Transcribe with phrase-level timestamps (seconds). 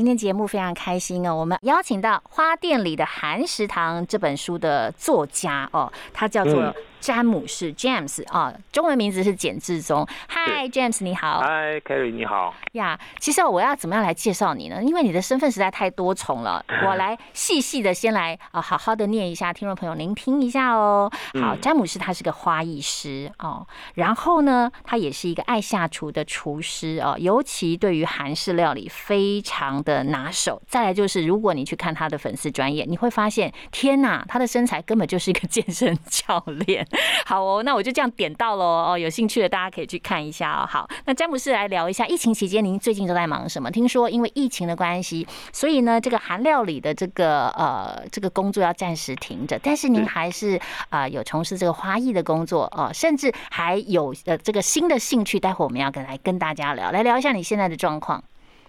[0.00, 6.74] 今天节目非常开心哦，我们邀请到《花店里的韩食堂》这本书的作家哦，他叫做。
[7.00, 10.06] 詹姆士 James 啊，中文名字是简志忠。
[10.28, 11.40] Hi James，你好。
[11.40, 12.54] Hi Kerry，你好。
[12.72, 14.82] 呀，其实我要怎么样来介绍你呢？
[14.82, 21.10] 因为你的身份实在太多重了， 我来细细的先来啊，好好的念一下，听众朋友您听一下哦。
[21.40, 30.60] 好，詹姆士他是个花艺师哦，然后呢，他也是一个爱下厨的厨师哦，尤其对于韩式料理非常的拿手。
[30.66, 36.86] 再来就是，如果你去看他的粉丝专业，你会发现，天哪，他的身材根本就是一个健身教练。
[37.26, 40.66] 好哦，那我就这样点到喽哦，有兴趣的大家可以去看一下哦。
[40.66, 43.70] 好，那詹姆斯来聊一下疫情期间您最近都在忙什么？
[43.70, 58.22] 听说因为疫情的关系，所以呢这个韩料理的这个呃这个工作要暂时停着，但是您还是啊有从事这个花艺的工作哦，甚至还有呃这个新的兴趣，待会我们要跟来跟大家聊，来聊一下你现在的状况。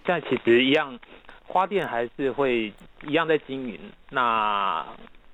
[0.06, 0.98] 现在其实一样，
[1.46, 2.72] 花店还是会
[3.06, 3.78] 一样在经营。
[4.10, 4.84] 那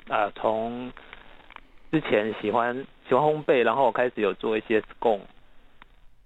[0.08, 0.90] 呃从
[1.90, 2.86] 之前喜欢。
[3.08, 5.20] 喜欢烘焙，然后我开始有做一些 scone，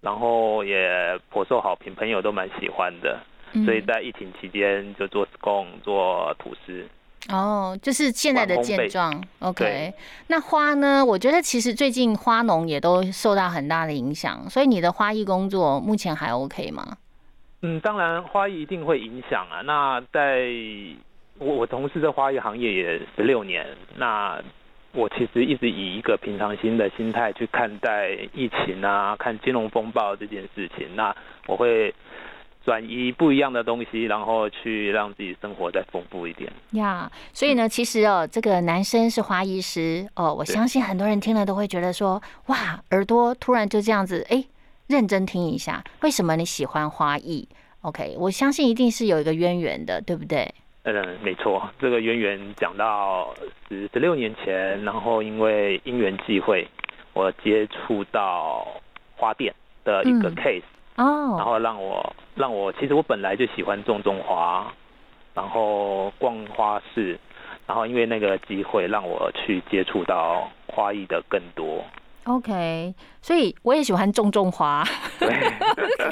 [0.00, 3.20] 然后也颇受好评，朋友都蛮喜欢的，
[3.64, 6.84] 所以在疫情期间就做 scone，做吐司。
[7.28, 9.22] 哦，就是现在的现状。
[9.38, 9.94] OK，
[10.26, 11.04] 那花呢？
[11.04, 16.96] 我觉得其实最近花农也都受到很大的影响，所以你的花艺工作目前还 OK 吗？
[17.60, 19.60] 嗯，当然花艺一定会影响啊。
[19.60, 20.48] 那在
[21.38, 24.42] 我我从事这花艺行业也十六年，那。
[24.94, 30.94] 我其实一直以一个平常心的心态去看待疫情啊，看金融风暴这件事情。
[30.94, 31.14] 那
[31.46, 31.94] 我会
[32.64, 36.52] 转移不一样的东西，然后去让自己生活再丰富一点。
[36.72, 44.44] 呀，所以呢，其实哦，这个男生是花艺师哦，我相信很多人听了都会觉得说，哇，耳朵突然就这样子，哎，
[44.86, 47.48] 认真听一下，为什么你喜欢花艺
[47.80, 50.54] ？OK，我相信一定是有一个渊源的，对不对？
[50.84, 53.32] 嗯，没错，这个渊源讲到
[53.68, 56.66] 十十六年前，然后因为因缘际会，
[57.12, 58.66] 我接触到
[59.16, 59.54] 花店
[59.84, 60.64] 的一个 case，
[60.96, 64.72] 哦，然后让我让我其实我本来就喜欢种种花，
[65.34, 67.16] 然后逛花市，
[67.66, 71.84] 然后因为那个机会让我去接触到花艺的更多。
[72.24, 74.84] OK，所以我也喜欢种种花，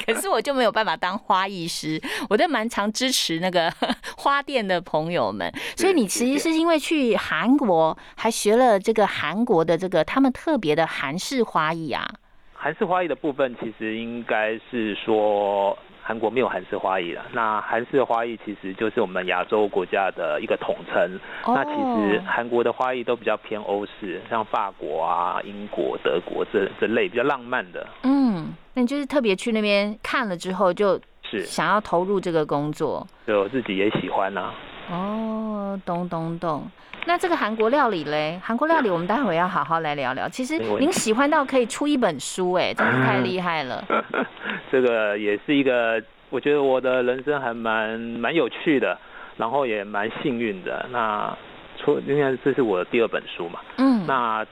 [0.05, 2.01] 可是我就没有办法当花艺师。
[2.29, 3.71] 我都蛮常支持那个
[4.17, 5.49] 花店的朋友们。
[5.77, 12.05] 所以你其实是因为去韩国，还学了这个韩国的这个他们特别的韩式花艺啊。
[12.53, 15.77] 韩式花艺的部分，其实应该是说。
[16.03, 21.19] 韩国没有韩式花艺了，那韩式花艺其实就是我们亚洲国家的一个统称。
[21.47, 27.87] 那其实韩国的花艺都比较偏欧式，像法国啊、英国、德国这这类比较浪漫的。
[28.03, 34.53] 嗯，那你就是特别去那边看了之后，就是想要投入这个工作，就自己也喜欢啊。
[34.91, 36.69] 哦，懂懂懂。
[37.05, 38.39] 那这个韩国料理嘞？
[38.43, 40.27] 韩国料理我们待会要好好来聊聊。
[40.27, 43.83] 其实您喜欢到可以出一本书，哎，真是太厉害了。
[44.69, 48.97] 这个也是一个，我觉得我的人生还蛮蛮有趣的，
[49.37, 50.85] 然后也蛮幸运的。
[50.91, 51.35] 那
[51.79, 53.61] 出，因为这是我的第二本书嘛。
[53.77, 54.05] 嗯。
[54.05, 54.45] 那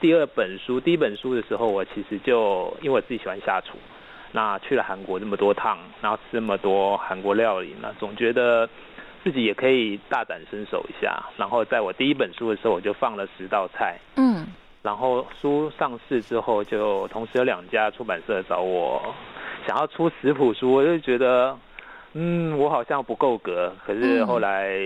[0.00, 3.76] 第二本书，第一本书的时候，我其实就因为我自己喜欢下厨，
[4.32, 8.66] 那去了韩国那么多趟，然后吃那么多韩国料理，呢总觉得。
[9.22, 13.96] 自己也可以大展身手一下，然后在我第一本书的时候，我就放了十道菜。
[14.16, 14.46] 嗯，
[14.82, 19.14] 然后书上市之后，就同时有两家出版社找我，
[19.66, 21.56] 想要出食谱书，我就觉得，
[22.14, 23.72] 嗯，我好像不够格。
[23.86, 24.76] 可是后来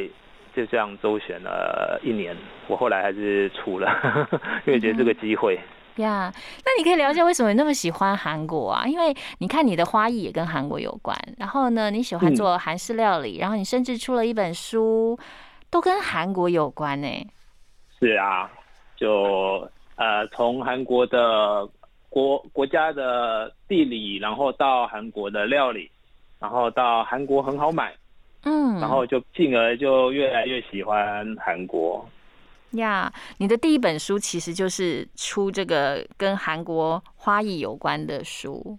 [0.55, 2.37] 就这样周旋了一年，
[2.67, 4.29] 我后来还是出了，
[4.67, 5.59] 因为觉得这个机会。
[5.97, 6.33] 呀，
[6.65, 8.87] 那你可以了解为什么你那么喜欢韩国啊？
[8.87, 15.19] 因为你看你的花艺也跟韩国有关，然后呢，你喜欢做韩式料理，然后你甚至出了一本书，
[15.71, 17.09] 都跟韩国有关呢。
[17.99, 18.51] 是啊，
[18.97, 21.67] 就呃，从韩国的
[22.09, 25.91] 国国家的地理，然后到韩国的料理，
[26.39, 27.95] 然后到韩国很好买，
[28.45, 32.07] 嗯，然后就进而就越来越喜欢韩国。
[32.73, 38.79] 呀，你的第一本书其实就是出这个跟韩国花艺有关的书，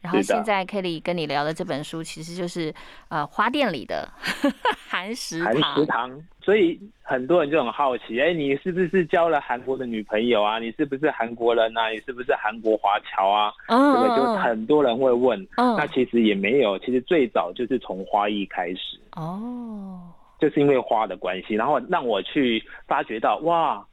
[0.00, 2.74] 然后现在 Kelly 跟你聊的这本书其实就是
[3.08, 4.08] 呃花店里的
[4.88, 6.10] 韩食韩食堂，
[6.42, 10.58] 所以很多人就很好奇，哎，你是不是交了韩国的女朋友啊？
[10.58, 11.88] 你是不是韩国人啊？
[11.90, 13.52] 你是不是韩国华侨啊？
[13.68, 15.46] 这个就很多人会问。
[15.56, 18.98] 那其实也没有，其实最早就是从花艺开始。
[19.12, 20.00] 哦，
[20.40, 23.84] 就是因为花的关系，然后让我去发觉到，哇，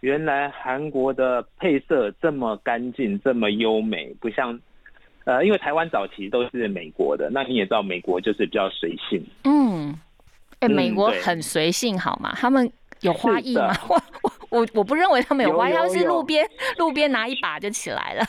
[0.00, 4.60] 原来韩国的配色这么干净，这么优美，不像。
[5.24, 9.24] 呃，因为台湾早期都是美国的，那你也知道，美国就是比较随性。
[9.44, 9.98] 嗯，
[10.60, 12.34] 哎，美国很随性，好吗？
[12.36, 12.70] 他们
[13.00, 13.72] 有花艺吗？
[13.88, 16.46] 我我我我不认为他们有花艺，他们是路边
[16.76, 18.26] 路边拿一把就起来了。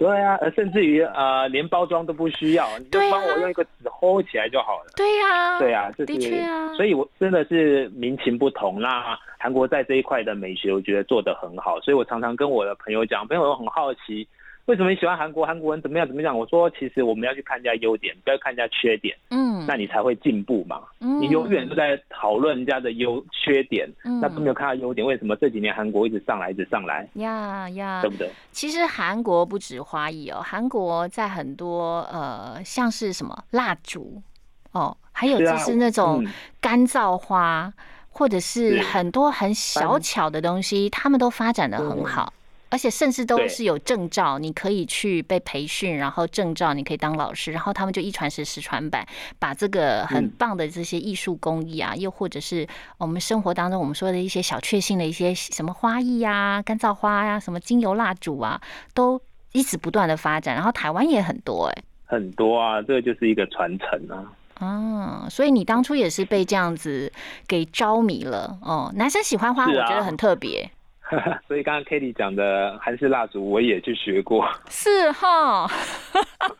[0.00, 3.70] 对啊，甚至于呃，连包装都不需要，你就帮我用一个纸
[4.00, 4.90] hold 起来就好了。
[4.96, 6.72] 对呀，对啊，的确啊。
[6.74, 8.80] 所以我真的是民情不同。
[8.80, 11.78] 那韩国在这一块的美学，我觉得做得很好。
[11.82, 14.26] 所以我常常跟我的朋友讲，朋友很好奇。
[14.70, 15.44] 为什么你喜欢韩国？
[15.44, 16.06] 韩国人怎么样？
[16.06, 16.38] 怎么样？
[16.38, 19.16] 我说，其实我们要去看人家优点，不要看人家缺点。
[19.30, 20.82] 嗯，那你才会进步嘛。
[21.00, 23.88] 嗯，你永远都在讨论人家的优缺点，
[24.22, 25.04] 那都没有看到优点。
[25.04, 27.08] 为什么这几年韩国一直上来，一直上来？
[27.14, 28.30] 呀呀，对不对？
[28.52, 34.22] 其实韩国不止花艺哦，韩国在很多呃，像是什么蜡烛
[34.70, 36.24] 哦，还有就是那种
[36.60, 37.72] 干燥花，
[38.08, 42.32] 或者是很多很小巧的东西，他们都发展的很好。
[42.70, 49.06] 而且甚至都是有证照，你可以去被培训，然后证照你可以当老师，然后他们就一传十，十传百，
[49.38, 58.60] 把这个很棒的这些艺术工艺啊，又或者是我们生活当中我们说的一些小确幸的一些什么花艺啊、干燥花呀、什么精油蜡烛啊，
[58.94, 59.20] 都
[59.52, 60.54] 一直不断的发展。
[60.54, 64.32] 然后台湾也很多哎，很多啊，这个就是一个传承啊。
[64.64, 67.12] 啊，所以你当初也是被这样子
[67.48, 68.92] 给着迷了哦。
[68.94, 70.70] 男生喜欢花，我觉得很特别。
[71.48, 74.48] 所以刚刚 Katie 讲的韩式蜡烛，我也去学过。
[74.68, 75.68] 是哈，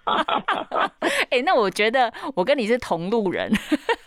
[1.30, 3.50] 哎，那我觉得我跟你是同路人。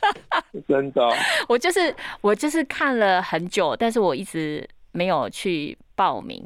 [0.67, 1.07] 真的，
[1.47, 6.43] 我就是我就是看了很久，但是我一直没有去报名。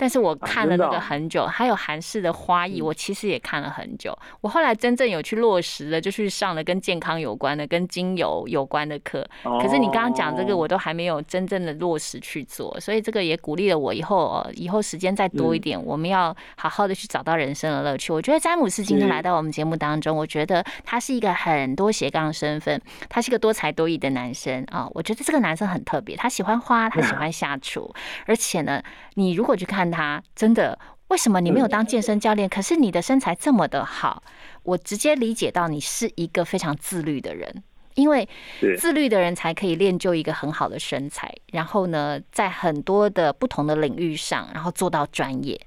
[0.00, 4.16] 但是我看了那个很久，还有韩式的花艺，我其实也看了很久。
[4.40, 9.28] 我后来真正有去落实了，就去上了跟健康有关的、跟精油有关的课。
[9.42, 18.12] 可是你刚刚讲这个，我都还没有真正的落实去做，所以这个也鼓励了我以后，以后时间再多一点，我们要好好的去找到人生的乐趣。
[18.12, 24.88] 我觉得詹姆斯今天来到我们节目当中，我觉得他是一个很多斜杠身份，他是一个多才多艺的男生啊。
[24.94, 27.92] 我觉得这个男生很特别，他喜欢花，他喜欢下厨，
[28.26, 28.80] 而且呢，
[29.14, 29.87] 你如果去看。
[29.90, 30.78] 他真的？
[31.08, 32.46] 为什么你没有当健身教练？
[32.46, 34.22] 可是你的身材这么的好，
[34.62, 37.62] 我直接理解到你是一个非常自律的人，
[37.94, 38.28] 因为
[38.76, 45.58] 自律的人才可以练就一个很好的身材，然后呢，在很多的不同的领域上，然后做到专业。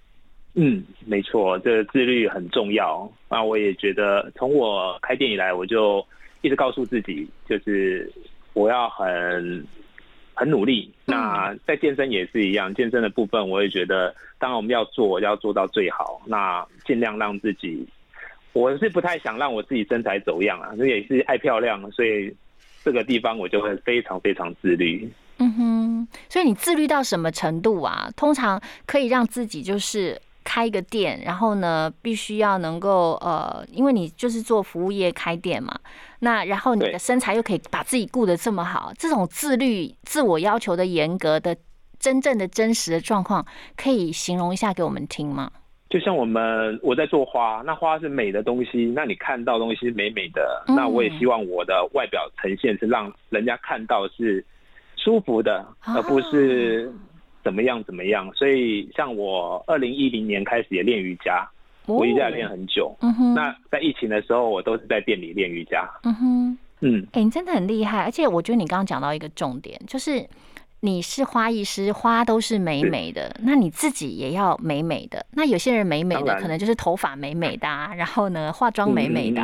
[0.54, 3.12] 嗯，没错，这个自律很重要。
[3.28, 6.06] 那我也觉得，从我开店以来，我就
[6.42, 8.14] 一直告诉自己，就是
[8.54, 9.66] 我要很。
[10.34, 17.88] 很努力，那在健身也是一样，健身的部分我也觉得，当然我们要做，要做到最好，那尽量让自己，
[18.54, 22.36] 我是不太想让我自己身材走样啊，这也是爱漂亮，所以
[22.84, 25.10] 这个地方我就会非常非常自律。
[25.38, 28.10] 嗯哼，所以你自律到什么程度啊？
[28.16, 30.20] 通常可以让自己就是。
[30.44, 35.80] 开一个店，然后呢，必须要能够呃，因为你就是做服务业开店嘛，
[36.20, 41.56] 那然后你的身材又可以把自己顾得这么好，这种自律、自我要求的严格的、
[42.00, 43.46] 真正的真实的状况，
[43.78, 45.52] 可以形容一下给我们听吗？
[45.90, 54.44] 就像我们我在做花，那花是美的东西，那你看到东西是美美的，那我也希望我的外表呈现是让人家看到是
[54.96, 56.92] 舒服的，而不是。
[57.44, 57.84] 怎么样？
[57.84, 58.32] 怎么样？
[58.34, 61.48] 所以像我二零一零年开始也练瑜伽，
[61.86, 62.96] 我瑜伽练很久。
[63.02, 63.34] 嗯哼。
[63.34, 65.90] 那在疫情的时候，我都是在店里练瑜伽。
[66.04, 66.58] 嗯哼。
[66.82, 67.08] 嗯。
[67.14, 70.28] 哎，你真的很厉害，而且我觉得你刚刚讲到一个重点，就是
[70.82, 75.26] 你是花艺师，花都是美美的，那你自己也要美美的。
[75.34, 79.42] 那有些人美美的，可能就是头发美美的，然后呢，化妆美美的。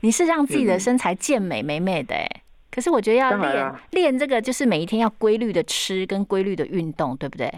[0.00, 2.28] 你是让自己的身材健美美美的，哎。
[2.74, 7.48] 可是我觉得要练练这个，就是每一天要规律的吃跟规律的运动，对不对？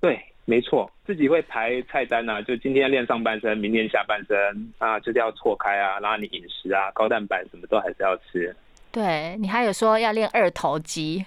[0.00, 4.36] 对，没错，自己会排菜单啊，就今天练上半身，明天下半身
[4.78, 8.54] 啊，就是要错开啊，然后你饮食啊，高蛋白什么都还是要吃。
[8.90, 11.24] 对你还有说要练二头肌，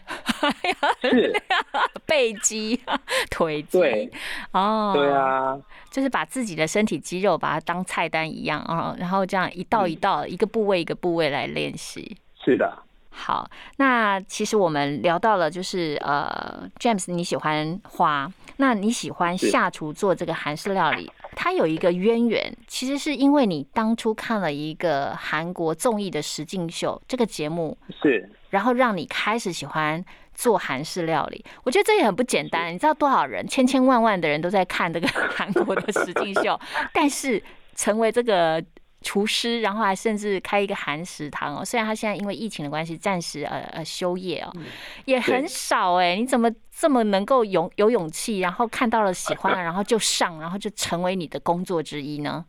[1.01, 1.33] 是
[2.05, 2.77] 背肌、
[3.31, 4.11] 腿肌，对，
[4.51, 5.57] 哦，对啊，
[5.89, 12.17] 就是把自己的身体肌肉把它当菜单一样啊，然后这样一道一道，一个部位一个部位来练习。
[12.43, 12.83] 是的。
[13.19, 30.01] 好，那其实我们聊到了，就是呃，James，你喜欢花，那你喜欢下厨做这个韩式料理，它有一个渊源，其实是因为你当初看了一个韩国综艺的实境秀这个节目，是，然后让你开始喜欢
[30.35, 31.43] 做韩式料理。
[31.63, 36.57] 我觉得这也很不简单，你知道多少人，千千万万的人都在看这个 韩国的实境秀，
[36.93, 37.43] 但是
[37.75, 38.63] 成为这个。
[39.07, 41.63] 厨师，然后还甚至开一个韩食堂哦。
[41.63, 44.51] 虽然他现在因为疫情的关系暂时呃呃休业哦，
[45.05, 46.17] 也很少哎。
[46.17, 52.43] 你怎么这么能够勇有勇气，然后看到了喜欢了， 然后就上，然后就成为你的工作之一呢？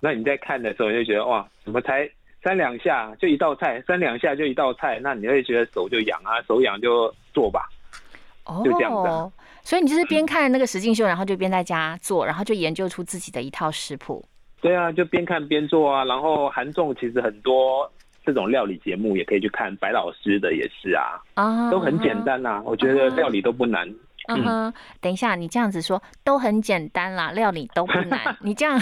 [0.00, 2.10] 那你在看的时候，你就觉得哇，怎么才
[2.42, 7.68] 三两下就一道菜，三两下就一道菜，那你会觉得手就痒啊，手痒就做吧。
[8.44, 9.32] 哦，就这样子。
[9.62, 14.24] 所以你就是边看那个实境秀，然后就边在家做，然后就研究出自己的一套食谱。
[14.62, 16.04] 对啊，就边看边做啊。
[16.04, 17.90] 然后韩综其实很多
[18.24, 22.62] 这种料理节目也可以去看，白老师的也是啊，啊，都很简单呐。
[22.64, 23.92] 我觉得料理都不难。
[24.28, 28.20] 嗯哼，等一下，你这样子说都很简单啦，料理都不难。
[28.42, 28.80] 你这样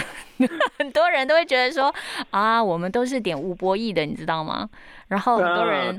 [0.77, 1.93] 很多人都会觉得说
[2.29, 4.69] 啊，我们都是点无博弈的，你知道吗？
[5.07, 5.97] 然后很多人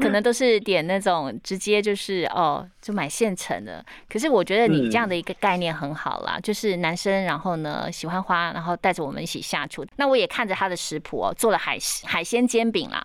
[0.00, 3.84] 可能都是点那种直接就是哦，就买现成的。
[4.08, 9.84] 可是我觉得你这样的一个概念很好啦，就是男生然后呢喜欢花，然后带着我们一起下厨。
[9.96, 13.04] 那我也看着他的食谱哦，做了海海鲜煎饼啦。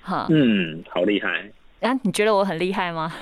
[0.00, 1.48] 哈，嗯，好厉害。
[1.82, 3.12] 啊，你觉得我很厉害吗？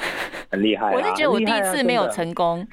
[0.50, 0.92] 很厉害。
[0.94, 2.66] 我是觉得我第一次没有成功。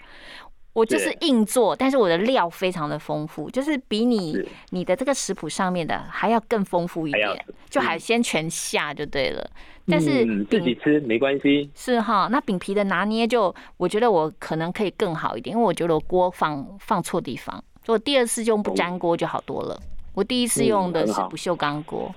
[0.74, 4.38] 我就是硬做，但是我的料非常的丰富，就是比你
[4.70, 9.50] 你的这个食谱上面的还要更丰富一点，就海鲜全下就对了。
[9.88, 11.67] 但是自己吃没关系。
[11.74, 19.79] 是哈，那饼皮的拿捏就我觉得我可能可以更好一点，因为我觉得我锅放放错地方，我第二次用不粘锅就好多了。
[20.13, 22.13] 我第一次用的是不锈钢锅。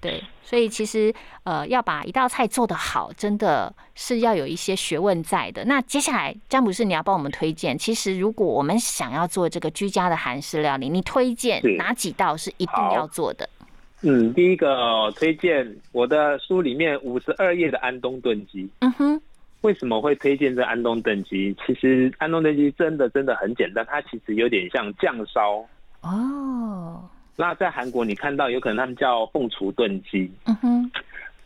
[0.00, 1.12] 对，所以其实
[1.44, 5.62] 呃，要把一道菜做得好，真的是要有一些学问在的。
[5.66, 7.76] 那接下来，詹姆士，你要帮我们推荐。
[7.76, 13.46] 其实，如果我们想要做这个居家的韩式料理，你推荐哪几道是一定要做的？
[14.00, 18.66] 嗯，第一个推荐我的书里面五十二页的安东炖鸡。
[18.78, 19.20] 嗯哼，
[19.60, 21.54] 为什么会推荐这安东炖鸡？
[21.66, 25.62] 其实安东炖鸡真的真的很简单，它其实有点像酱烧。
[26.00, 27.04] 哦。
[27.36, 30.30] 那在韩国，你看到有可能他们叫凤雏炖鸡。
[30.46, 30.90] 嗯哼。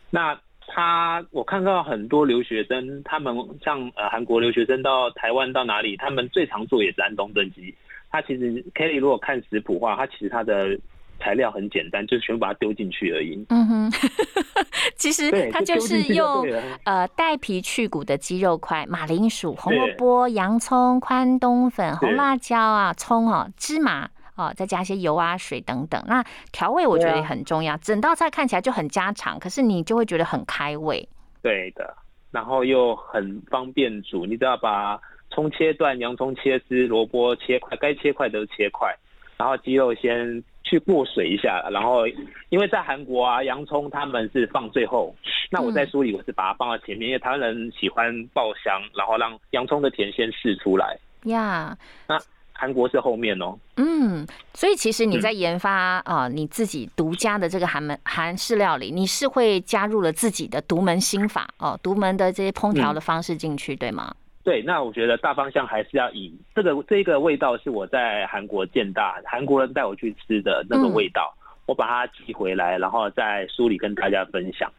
[0.09, 0.37] 那
[0.67, 7.73] 他，我看到很多留学生，他们像呃韩国留学生到台湾到哪里，他们最常做也是安东炖鸡。
[8.09, 10.77] 他其实 Kelly 如果看食谱话，他其实他的
[11.19, 13.45] 材料很简单，就是全部把它丢进去而已。
[13.49, 13.91] 嗯哼。
[14.95, 16.45] 其实他就是用
[16.83, 24.09] 呃带皮去骨的鸡肉块、马铃薯、红萝卜、洋葱、宽冬粉、红辣椒啊、葱哦、芝麻。
[24.35, 27.77] 哦，再加一些油啊、水等等，那调味我觉得也很重要。
[27.77, 31.07] 整道菜看起来就很家常，可是你就会觉得很开胃。
[31.41, 31.95] 对的，
[32.31, 34.99] 然后又很方便煮，你只要把
[35.29, 38.93] 葱切断，洋葱切丝，萝卜切块，该切块都切块，
[39.37, 42.05] 然后鸡肉先去过水一下，然后
[42.49, 45.15] 因为在韩国啊，洋葱他们是放最后，
[45.49, 50.99] 那我在书里我是把它放在前面，因为台湾人喜欢爆香，然后让洋葱的甜先试出来。
[51.23, 51.77] 呀，
[52.07, 52.19] 那。
[52.57, 64.15] 韩国是后面哦，嗯，所以其实你在研发啊你自己独家的这个韩门韩式料理，你是会加入了自己的独门心法哦，独门的这些烹调的方式进去，对吗？
[64.43, 71.35] 对，那我觉得大方向还是要以这个这个味道是我在韩国见大韩国人带我去吃的那个味道，
[71.65, 74.71] 我把它寄回来，然后在书里跟大家分享。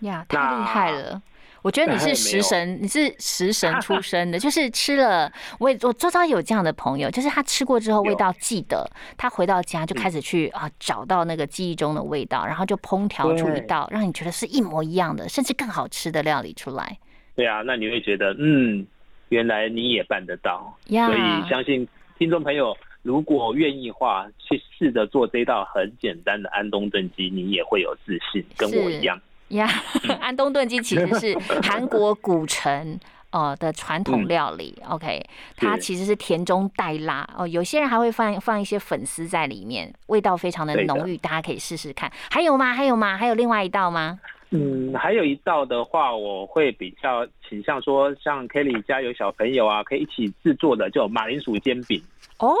[0.00, 1.22] 呀，太厉害了！
[1.62, 16.98] 我觉得你是食神，你是食神 出身的，就是吃了，我也我周遭有这样的朋友，就是他吃过之后味道记得，他回到家就开始去啊找到那个记忆中的味道，然后就烹调出一道让你觉得是一模一样的，甚至更好吃的料理出来。
[17.34, 18.86] 对啊，那你会觉得嗯，
[19.28, 21.86] 原来你也办得到，所以相信
[22.18, 29.20] 听众朋友如果愿意话，去试着做这道很简单的安东炖鸡，你也会有自信，跟我一样。
[29.50, 29.68] 呀，
[30.20, 32.98] 安东炖鸡其实是韩国古城
[33.30, 34.76] 呃的传统料理。
[34.88, 35.24] OK，
[35.56, 42.10] 它其实是甜中带辣哦，有些人还会放放一些粉丝在里面，味道非常的浓郁，大家可以试试看。
[42.30, 42.72] 还有吗？
[42.74, 43.16] 还有吗？
[43.16, 44.18] 还有另外一道吗？
[44.52, 52.02] 嗯，还有一道的话，我会比较倾向说，像 Kelly 家有小朋友啊，可以一起制作的，就马铃薯煎饼。
[52.40, 52.56] 哦，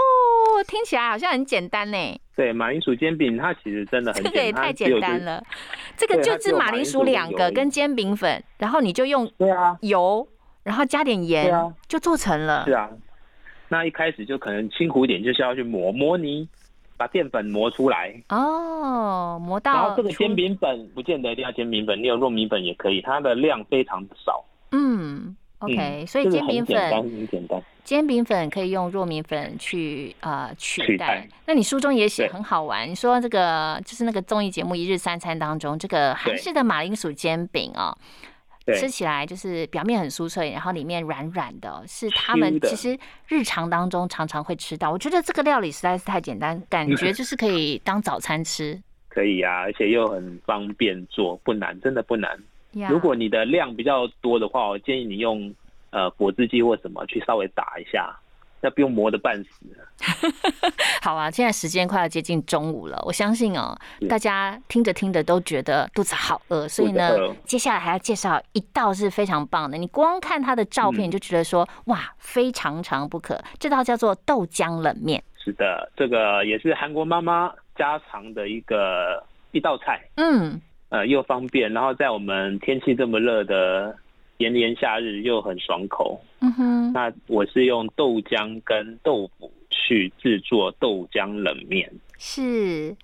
[0.68, 2.20] 听起来好像很简单呢。
[2.36, 5.42] 对，马铃薯煎饼它其实真的很这个也太简单了。
[5.96, 10.26] 这个就是马铃薯两个跟煎饼粉，然后你就用对啊油，
[10.62, 11.52] 然后加点盐，
[11.88, 12.64] 就做成了。
[12.66, 12.90] 是啊，
[13.68, 16.46] 那一开始就可能辛苦一点，就是要去磨磨泥，
[16.98, 18.14] 把淀粉磨出来。
[18.28, 19.72] 哦，磨到。
[19.72, 24.44] 然后这个煎饼粉不见得一定要煎饼粉，你有糯米粉也可以，它的量非常少。
[24.72, 25.34] 嗯。
[25.60, 27.62] OK，所以煎饼粉。
[27.82, 31.28] 煎饼粉可以用糯米粉去呃取代取代。
[31.46, 37.96] 那你书中也写很好玩，你说这个就是那个综艺节目《一日三餐》当中，这个韩式的马铃薯煎饼哦，
[38.74, 44.90] 吃起来就是表面很酥脆，然后里面软软的哦，是他们其实日常当中常常会吃到。
[44.90, 48.80] 我觉得这个料理实在是太简单，感觉 就是可以当早餐吃。
[49.08, 52.38] 可以啊，而且又很方便做，不难，真的不难。
[52.72, 55.52] 呀如果你的量比较多的话，我建议你用
[55.90, 58.14] 呃果汁机或什么去稍微打一下，
[58.60, 59.50] 那不用磨的半死。
[61.02, 63.76] 好啊，现在时间快要接近中午了，我相信哦，
[64.08, 73.42] 大家听着听着都觉得肚子好饿，所以呢接下来还要介绍一道是非常棒的，你光看它的照片就觉得说、哇，非常常不可。
[73.58, 83.96] 这道叫做豆浆冷面，是的，这个也是韩国妈妈家常的一个一道菜，嗯，呃，又方便，然后在我们天气这么热的
[84.36, 86.20] 炎炎夏日又很爽口。
[86.40, 92.94] 嗯哼，那我是用豆浆跟豆腐去制作豆浆冷面，是，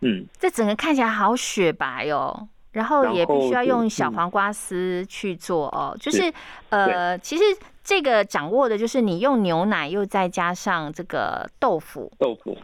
[0.00, 2.48] 嗯，这整个看起来好雪白哦。
[2.72, 6.34] 然后也必须要用小嗯黄瓜丝去做哦，就是是
[6.68, 7.42] 呃，其实
[7.82, 12.54] 这个掌握的就是你用牛奶又再加上这个豆腐，豆腐，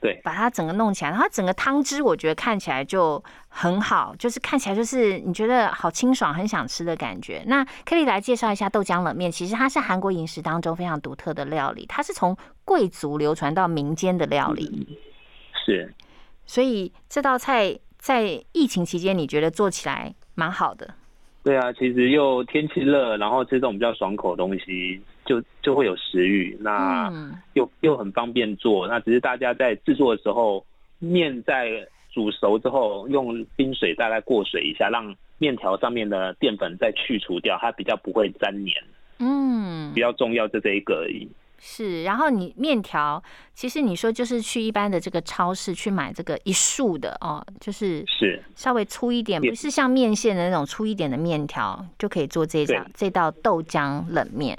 [0.00, 7.42] 对，把它整个弄起来，然后它整个汤汁我觉得看起来就很好，就是看起来就是你觉得好清爽，很想吃的感觉。
[7.46, 14.98] 那 Kelly 来介绍一下豆浆冷面，其实它是韩国饮食当中非常独特的料理，它是从贵族流传到民间的料理，
[15.66, 15.92] 是。
[16.46, 20.94] 所以这道菜在疫情期间你觉得做起来蛮好的。
[21.42, 26.56] 对啊，其实又天气热，然后吃这种比较爽口的东西，就就会有食欲。
[26.58, 30.66] 那嗯，又又很方便做，那只是大家在制作的时候，
[30.98, 38.74] 面在煮熟之后，用冰水大概过水一下，让面条上面的淀粉再去除掉，它比较不会粘黏。
[39.20, 41.28] 嗯比，较重要就这一个而已。
[41.60, 42.02] 是。
[42.02, 43.22] 然后你面条，
[43.54, 54.58] 其实你说就是去一般的这个超市去买这个一束的哦，就是是稍微粗一点，不是像面线的那种粗一点的面条，就可以做这道这道豆浆冷面。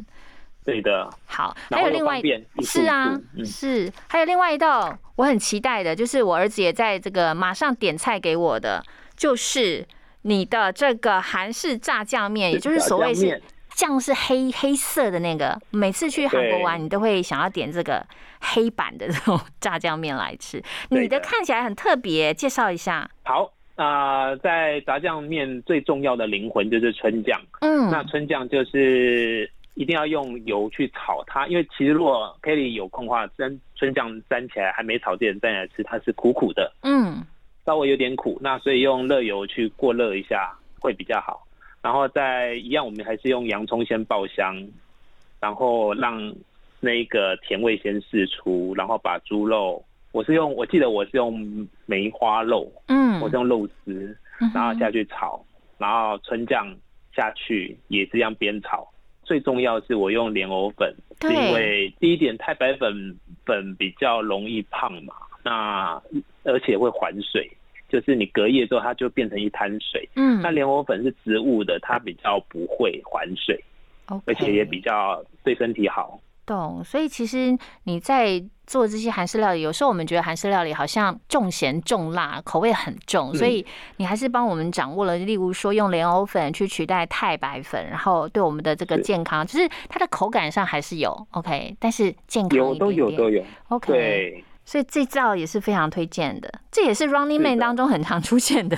[0.63, 2.21] 对的，好，还有另外一
[2.58, 8.84] 束是啊，嗯是还有另外一道我很期待的，就是我儿子也在这个马上点菜给我的，
[9.15, 9.86] 就是
[10.21, 15.60] 你的这个韩式炸酱面，也就是所谓是炸酱是黑黑色的那个。
[15.71, 18.06] 每次去韩国玩，你都会想要点这个
[18.39, 20.62] 黑板的 这种炸酱面来吃。
[20.89, 23.10] 对你的的看起来很特别，介绍一下。
[23.24, 23.52] 好。
[23.78, 27.41] 啊、在炸酱面最重要的灵魂就是春酱。
[27.62, 37.24] 嗯那嗯，春酱就是一定要用油去炒它，因为其实如果 Kelly 有空的话，沾春酱沾起来还没炒之前沾起来吃，它是苦苦的，嗯，
[37.66, 38.38] 稍微有点苦。
[38.42, 41.48] 那所以用热油去过热一下会比较好。
[41.82, 44.56] 然后再一样，我们还是用洋葱先爆香，
[45.40, 46.36] 然后让
[46.80, 54.16] 那个甜味先释出，然后把猪肉，我是用我记得我是用梅花肉，嗯，我是用肉丝，
[54.54, 55.44] 然后下去炒，
[55.80, 56.68] 然后春酱
[57.16, 58.88] 下去也是一样煸炒。
[59.32, 66.02] 最重要是我用莲藕粉，是对因为第一点太白粉粉比较容易胖嘛，那
[66.44, 67.50] 而且会还水，
[67.88, 70.06] 就是你隔夜之后它就变成一滩水。
[70.17, 73.58] 嗯，那莲藕粉是植物的，它比较不会还水
[74.26, 76.20] 而且也比较对身体好。
[76.45, 83.65] 懂，所以其实你在做这些韩式料理，有时候我们觉得韩式料理好像重咸重辣，口味很重，所以
[83.97, 98.78] 你还是帮我们掌握了，例如说用莲藕粉去取代太白粉，然后对我们的这个健康，就是它的口感上还是有 OK，但是健康有都有都有，OK，对，所以这招也是非常推荐的，这也是 Running Man 的当中很常出现的。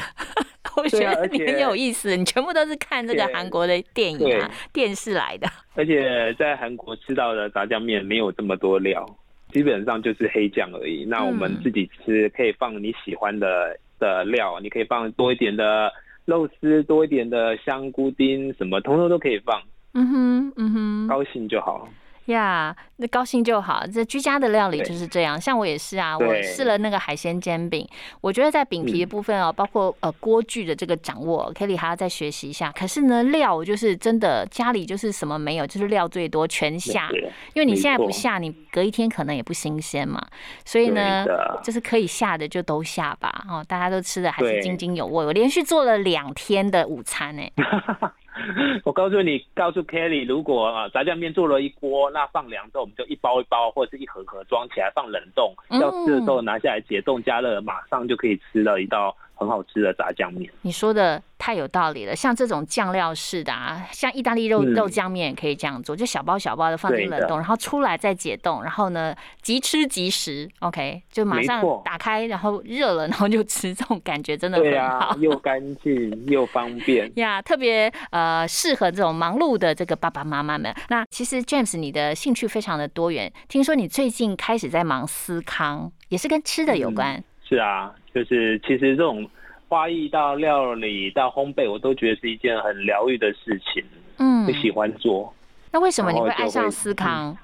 [0.75, 5.47] 我觉得你很有意思，你全部都是看这个对韩国的电影啊、电视来的。
[5.75, 9.05] 而且在韩国吃到的炸酱面没有这么多料，
[9.51, 11.05] 基本上就是黑酱而已。
[11.05, 15.93] 那我们嗯自己吃可以放你喜欢的的料，你可以放多一点的
[16.25, 19.61] 肉丝，多一点的香菇丁，什么通通都可以放，
[19.93, 21.07] 嗯哼，嗯哼。
[21.07, 21.87] 高兴就好。
[22.25, 23.83] 呀那高兴就好。
[23.85, 27.87] 这居家的料理就是这样，像我也是啊，我对试了那个海鲜煎饼，
[28.21, 32.71] 我觉得在饼皮的嗯部分哦，包括呃锅具的这个掌握，Kelly 还要再学习一下。
[32.71, 37.09] 可是呢，料就是真的家里就是什么没有，就是料最多全下，
[37.53, 40.25] 因为你现在不下，你隔一天可能也不新鲜嘛。
[40.63, 41.25] 所以呢，
[41.61, 45.25] 就是可以下的就都下吧，哦，大家都吃的还是津津有味。
[45.25, 47.43] 我连续做了两天的午餐呢、
[48.83, 55.79] 我告诉你，告诉 Kelly，如果啊炸酱面做了一锅，那放凉之后，我们就一包一包或者是一盒盒装起来放冷冻，嗯。
[55.79, 60.51] 要吃的时候拿下来解冻加热，马上就可以吃了一道很好吃的炸酱面。
[60.61, 80.73] 你说的太有道理了，像这种酱料式的啊，像意大利肉肉酱面也可以这样做，就小包小包的放进冷冻，然后出来再解冻，然后呢即吃即食，OK，就马上打开，然后热了，然后就吃，这种感觉真的很好，又干净又方便 呀，特别呃适合这种忙碌的这个爸爸妈妈们。
[80.89, 87.21] 那其实 James 你的兴趣非常的多元，听说你最近开始在忙思康，也是跟吃的有关。
[87.43, 89.29] 是啊，就是其实这种。
[89.69, 93.83] 花艺到料理到烘焙，我都觉得是一件很疗愈的事情。
[94.19, 95.33] 嗯，喜欢做。
[95.71, 97.35] 那为什么你会爱上思康？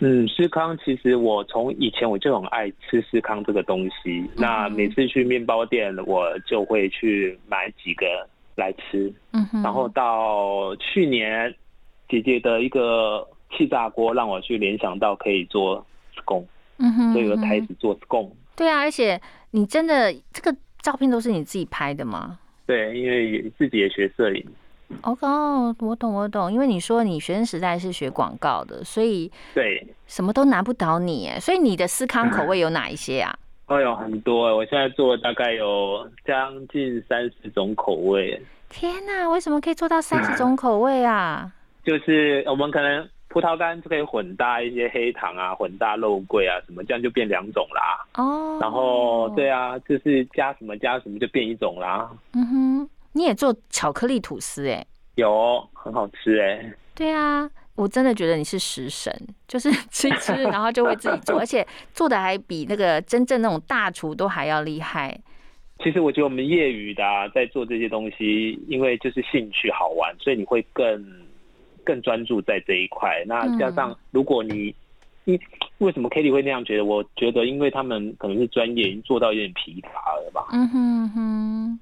[0.00, 4.28] 嗯，思康其实我从以前我就很爱吃思康这个东西。
[4.36, 8.04] 那每次去面包店，我就会去买几个
[8.56, 9.12] 来吃。
[9.32, 9.62] 嗯哼。
[9.62, 11.54] 然后到去年，
[12.08, 13.24] 姐姐的一个
[13.56, 15.86] 气炸锅让我去联想到可以做
[16.24, 16.44] 工。
[16.78, 17.12] 嗯哼。
[17.12, 18.28] 所以我开始做工。
[18.56, 19.20] 对啊，而且
[19.54, 20.54] 你真的这个。
[20.84, 22.38] 照片都是你自己拍的吗？
[22.66, 24.46] 对，因为自己也学摄影。
[25.00, 25.16] 哦，
[25.78, 26.52] 我懂，我懂。
[26.52, 31.28] 因为你说你学生时代是学广告的，所以对什么都难不倒你。
[31.28, 33.34] 哎，所以你的思康口味有哪一些啊？
[33.68, 34.54] 哦，有很多。
[34.54, 38.38] 我现在做大概有将近三十种口味。
[38.68, 41.50] 天哪，为什么可以做到三十种口味啊？
[41.82, 43.08] 就是我们可能。
[43.34, 48.06] 葡萄干就可以混搭一些黑糖啊，混搭肉桂啊，什么这样就变两种啦。
[48.14, 52.08] 哦，然后对啊，就是加什么加什么就变一种啦。
[52.34, 54.86] 嗯哼，你也做巧克力吐司哎？
[55.16, 56.72] 有，很好吃哎。
[56.94, 59.12] 对啊，我真的觉得你是食神，
[59.48, 65.12] 就是吃一吃，然后就会自己做， 而且做的还比那个真正那种大厨都还要厉害。
[65.82, 67.02] 其实我觉得我们业余的
[67.34, 71.23] 在做这些东西，因为就是兴趣好玩，所以你会更。
[71.84, 74.74] 更专注在这一块，那加上如果你，
[75.24, 75.38] 你
[75.78, 76.84] 为什么 Kitty 会那样觉得？
[76.84, 80.46] 我觉得，因为他们可能是专业，已经做到有点疲乏了吧。
[80.52, 81.80] 嗯哼哼，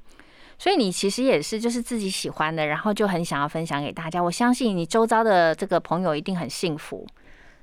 [0.59, 4.23] 所以你其实也是，就是自己喜欢的，然后就很想要分享给大家。
[4.23, 7.07] 我相信你周遭的这个朋友一定很幸福，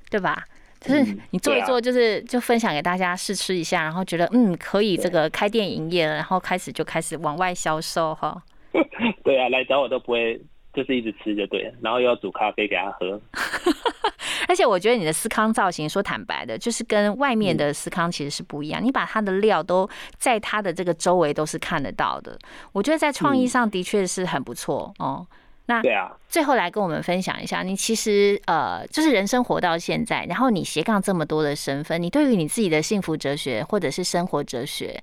[0.10, 0.44] 对吧？
[0.80, 8.42] 就是你做一做，就是就分享给大家试吃一下，然后觉得嗯可以这个开店营业了，然后开始就开始往外销售哈。
[9.24, 10.40] 对啊，来找我都不会。
[10.74, 13.20] 就是一直吃就对了，然后又要煮咖啡给他喝。
[14.48, 18.84] 而且我觉得你的司康造型，说坦白的，就是跟外面的司康其实是不一样。
[18.84, 22.38] 你把它的料都在它的这个周围都是看得到的。
[22.72, 25.26] 我觉得在创意上的确是很不错哦。
[25.68, 35.00] 那对啊，最后来跟我们分享一下，你其实呃，就是人生活到现在，然后你斜杠这么多的身份，你对于你自己的幸福哲学或者是生活哲学。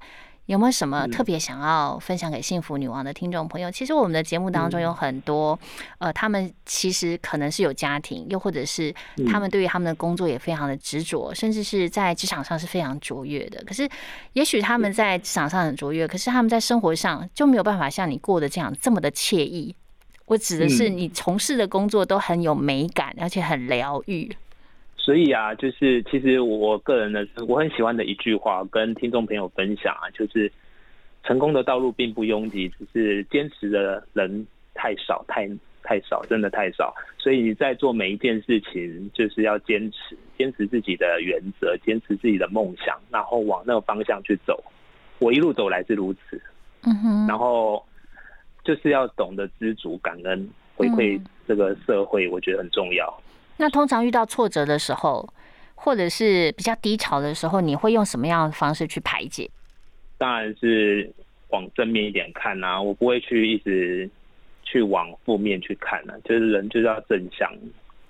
[0.46, 3.70] 有没有什么特别想要分享给幸福女王的听众朋友？
[3.70, 5.58] 其实我们的节目当中有很多，
[5.98, 8.94] 呃，他们其实可能是有家庭，又或者是
[9.28, 13.62] 他们对于他们的工作也非常的执着，甚至是在职场上是非常卓越的。
[13.64, 13.88] 可是，
[14.34, 19.74] 也许他们在职场上很卓越，可是他们在生活上就没有办法像你过得这样这么的惬意。
[20.26, 24.30] 我指的是你从事的工作都很有美感，而且很疗愈。
[25.06, 30.50] 所以啊，就是其实我个人的我很喜欢的一句话，跟听众朋友分享啊，就是
[31.22, 35.48] 成功的道路并不拥挤，只是坚持的人太少，太
[35.84, 36.92] 太少，真的太少。
[37.18, 44.60] 所以你在做每一件事情，就是要坚持，坚持自己的原则，坚持自己的梦想，然后往那个方向去走。
[45.20, 46.42] 我一路走来是如此，
[46.82, 47.80] 嗯哼，然后
[48.64, 51.16] 就是要懂得知足、感恩、回馈
[51.46, 53.22] 这个社会，我觉得很重要。
[53.58, 55.28] 那通常遇到挫折的时候，
[55.74, 59.50] 或者是比较低潮的时候，你会用什么样的方式去排解？
[60.18, 61.12] 当然是
[61.48, 64.08] 往正面一点看啊，我不会去一直
[64.62, 66.14] 去往负面去看啊。
[66.24, 67.50] 就是人就是要正向，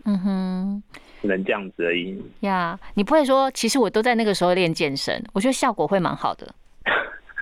[0.05, 0.83] 嗯哼，
[1.23, 2.21] 能这样子而已。
[2.41, 6.55] 呀，你不会说，其实我都在那个时候练健身，我觉得效果会蛮好的。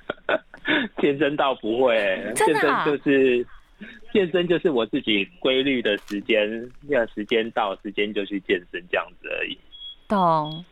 [1.01, 3.47] 健身倒不会，健身就是。
[4.15, 9.59] 健身就是我自己规律的时间，要时间到，时间就去健身这样子而已。
[10.09, 10.65] 懂，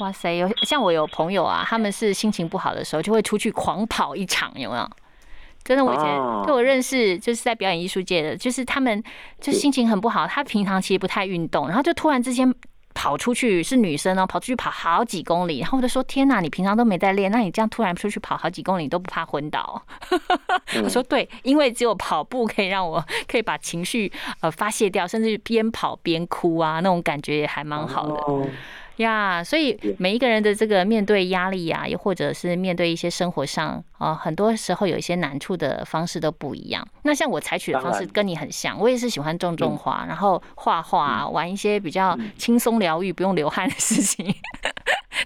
[0.00, 4.90] 哇塞，有像我有朋友啊，他们是心情不好的时候就会出去狂跑一场，有没有？
[5.64, 6.06] 真的，我以前
[6.44, 9.02] 对我认识就是在表演艺术界的，就是他们
[9.40, 12.54] 就心情很不好，他平常其实不太运动，然后就突然之间。
[12.94, 19.82] 跑出去是女生哦，跑出去跑好几公里，然后我就说：“天哪，你平常都没在练，那你这样突然出去跑好几公里都不怕昏倒？
[20.82, 28.50] ”我说：“对，因为只有跑步可以让我可以把情绪呃发泄掉，甚至边跑边哭啊，那种感觉也还蛮好的。”
[28.96, 36.86] 呀，所以每一个人的这个面对压力呀，又或者是面对一些生活上啊，很多时候有一些难处的方式都不一样。
[37.02, 44.34] 那像我采取的方式跟你很像，我也是喜欢种种花，然后画画，玩一些比较轻松疗愈、不用流汗的事情。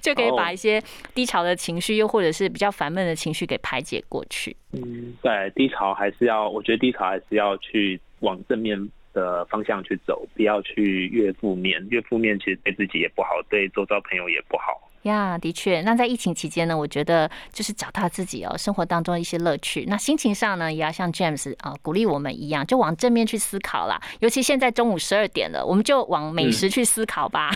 [0.01, 0.83] 就可以把一些
[1.15, 4.55] 低潮的情绪，又或者是比较烦闷的情绪给排解过去。
[4.73, 8.77] 嗯，对，低潮还是要，我觉得低潮还是要去往正面
[9.15, 14.91] 的方向去走，不要去越负面，越负面其实对自己也不好，对周遭朋友也不好。
[15.05, 19.85] 呀，的确，那在疫情期间呢，我觉得就是找到自己哦，生活当中一些乐趣。
[19.87, 24.01] 那心情上呢，也要像 James 啊鼓励我们一样，就往正面去思考啦。
[24.21, 27.51] 尤其现在中午十二点了，我们就往美食去思考吧。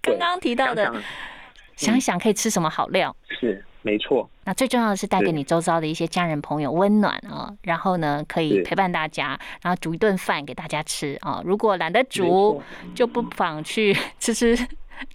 [0.00, 0.90] 刚刚提到的，
[1.76, 3.14] 想想可以吃什么好料。
[3.28, 4.28] 是，没错。
[4.44, 11.40] 那最重要的是带给你周遭的一些家人朋友温暖啊，然后呢，可以陪伴大家，然后煮一顿饭给大家吃啊。
[11.44, 12.60] 如果懒得煮，
[12.96, 14.58] 就不妨去 吃吃。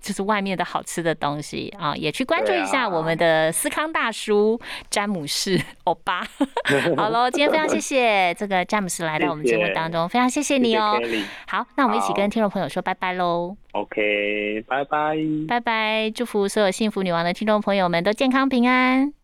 [0.02, 6.26] 就是外面的好吃的东西啊，也去关注一下我们的思康大叔詹姆士欧巴。
[6.98, 11.00] 好喽，今天非常谢谢这个詹姆斯来到我们节目当中，非常谢谢你哦。
[11.48, 13.56] 好，那我们一起跟听众朋友说拜拜喽。
[13.74, 15.16] OK，拜拜，
[15.48, 19.21] 拜拜，祝福所有幸福女王的听众朋友们都健康平安。